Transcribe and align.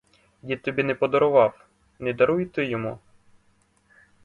Дід 0.41 0.61
тобі 0.61 0.83
не 0.83 0.95
подарував, 0.95 1.65
не 1.99 2.13
даруй 2.13 2.43
і 2.43 2.45
ти 2.45 2.65
йому. 2.65 2.99